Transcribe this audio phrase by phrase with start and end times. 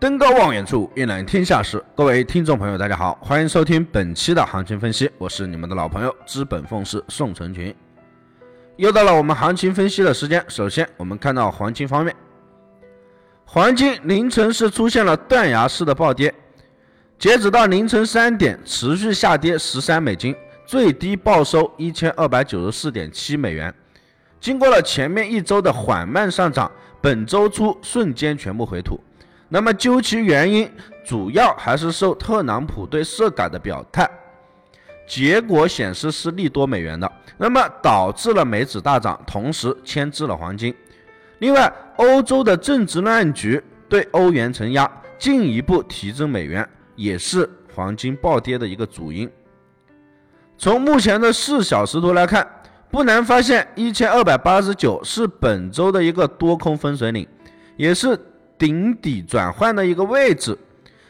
[0.00, 1.84] 登高望远处，一览天下事。
[1.96, 7.74] 各位听众朋友，大家好，欢迎收听本期的行情分析，我是你们的老朋友资本凤士宋成群。
[8.76, 10.44] 又到了我们行情分析的时间。
[10.46, 12.14] 首先，我们看到黄金方面，
[13.44, 16.32] 黄金凌晨是出现了断崖式的暴跌，
[17.18, 20.32] 截止到凌晨三点，持续下跌十三美金，
[20.64, 23.74] 最低报收一千二百九十四点七美元。
[24.38, 26.70] 经过了前面一周的缓慢上涨，
[27.00, 29.00] 本周初瞬间全部回吐。
[29.48, 30.70] 那么究其原因，
[31.02, 34.06] 主要还是受特朗普对涉改的表态，
[35.06, 40.74] 结果显示是利多美元的，那么导致了美指大涨，同时牵制了黄金。
[41.38, 49.30] 另外，欧洲的政治乱局对欧元承压，进一步提振美元，也是黄金暴跌的一个主因。
[50.58, 52.46] 从目前的四小时图来看，
[52.90, 57.26] 不难发现，一千二百八十九是本周的一个多空分水岭，
[57.78, 58.18] 也是。
[58.58, 60.58] 顶底转换的一个位置，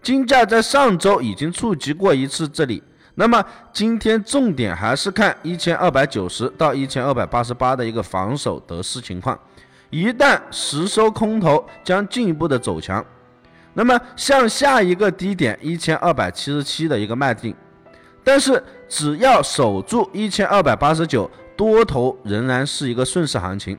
[0.00, 2.82] 金价在上周已经触及过一次这里，
[3.16, 9.38] 那么今天重点还是看一千二百九十到一千二百八十八的一个防守得失情况，
[9.90, 13.04] 一旦实收空头将进一步的走强，
[13.74, 17.54] 那么向下一个低点一千二百七十七的一个卖定，
[18.22, 23.78] 但是只要守住一千二百八十九，多头仍然是一个顺势行情。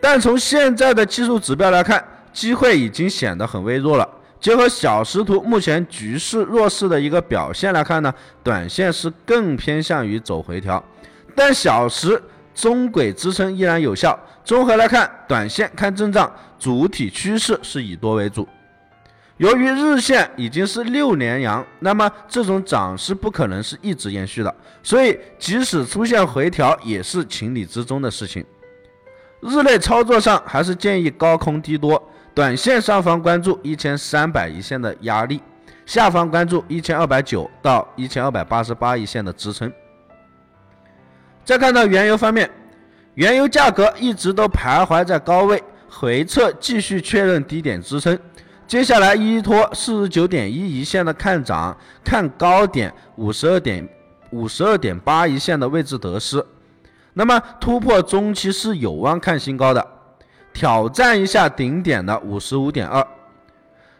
[0.00, 4.08] 但从现在的技术指标来看，机会已经显得很微弱了。
[4.40, 8.12] 结合小时图目前局势弱势的一个表现来看呢，
[8.42, 10.82] 短线是更偏向于走回调，
[11.34, 12.20] 但小时
[12.54, 14.18] 中轨支撑依然有效。
[14.42, 18.48] 综合来看，短线看震荡，主体趋势是以多为主。
[19.36, 28.44] 由于日线已经是六连阳，那么这种涨势不可能是一直延续的，所以即使出现回调，也是情理之中的事情。
[29.40, 32.02] 日内操作上还是建议高空低多，
[32.34, 35.42] 短线上方关注一千三百一线的压力，
[35.86, 39.72] 下方关注一千二百九到一千二百八十八一线的支撑。
[41.42, 42.48] 再看到原油方面，
[43.14, 48.16] 原油价格一直都徘徊在高位，回撤继续确认低点支撑，
[48.66, 51.74] 接下来依托四十九点一一线的看涨，
[52.04, 53.88] 看高点五十二点
[54.32, 56.44] 五十二点八一线的位置得失。
[57.20, 59.86] 那么突破中期是有望看新高的，
[60.54, 63.06] 挑战一下顶点的五十五点二。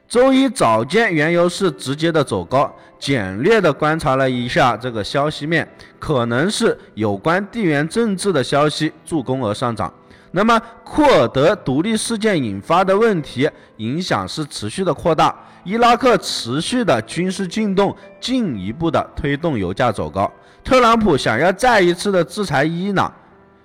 [0.08, 9.92] 周一早间原油是直接的走高，简略的观察了一下这个消息面，可能是有关地缘政治的消息助攻而上涨。
[10.33, 20.31] 那么库尔德独立事件引发的问题影响是持续的扩大，伊拉克持续的军事进动进一步的推动油价走高。
[20.63, 23.13] 特朗普想要再一次的制裁伊朗，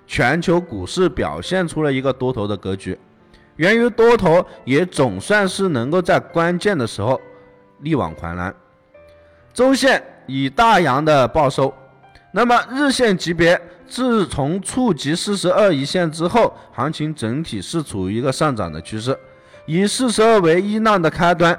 [0.06, 2.98] 全球股市表现出了一个多头的格局，
[3.56, 7.20] 源于多头也总算是能够在关键的时候
[7.80, 8.52] 力挽狂澜。
[9.52, 11.72] 周线以大阳的报收，
[12.36, 13.58] 那么日线级别
[13.88, 19.18] 自从触及四十二一线之后，行情整体是处于一个上涨的趋势，
[19.64, 21.58] 以四十二为一浪的开端。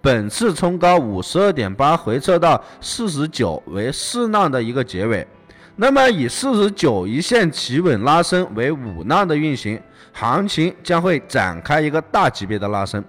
[0.00, 5.26] 本次冲高五十二点八，回撤到四十九为四浪的一个结尾，
[5.74, 9.80] 那么以四十九一线企稳拉升为五浪的运行，
[10.12, 13.04] 行情将会展开一个大级别的拉升。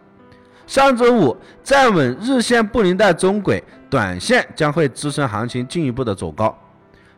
[0.66, 6.58] 上周五站稳日线布林带中轨，短线将会支撑行情进一步的走高。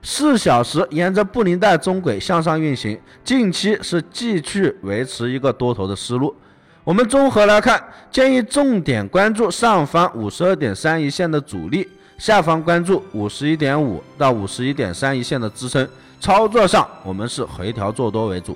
[0.06, 6.34] 四小时沿着布林带中轨向上运行，近期是继续维持一个多头的思路。
[6.84, 11.90] 我们综合来看，建议重点关注上方五十二点三一线的阻力，
[12.20, 15.86] 下方关注五十一点五到五十一点三一线的支撑。
[16.22, 18.56] 操作上，我们是回调做多为主。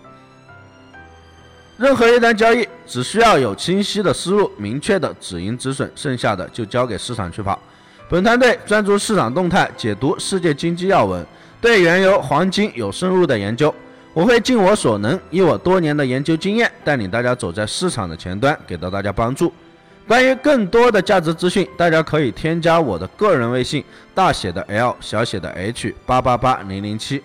[1.77, 7.57] 任何一单交易只需要有清晰的思路、明确的止盈止损，剩下的就交给市场去跑。
[8.07, 11.25] 本团队专注市场动态，解读世界经济要闻，
[11.61, 13.73] 对原油、黄金有深入的研究。
[14.13, 19.53] 我会尽我所能，以我多年的研究经验，带领大家走在市场的前端，给到大家帮助。
[20.07, 23.83] 关于更多的价值资讯，大家可以添加我的个人微信，
[24.15, 27.21] 大写的 L，小写的 H，八八八零零七，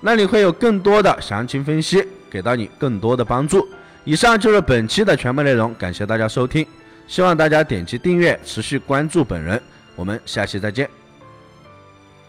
[0.00, 3.68] 那里会有更多的详情分析，给到你更多的帮助。
[4.04, 6.64] 以上就是本期的全部内容，感谢大家收听，
[7.08, 9.60] 希望大家点击订阅，持续关注本人。
[9.96, 10.97] 我们下期再见。